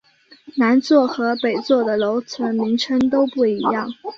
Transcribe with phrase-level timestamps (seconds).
[0.55, 3.87] 南座和北座的楼层名称都不一样。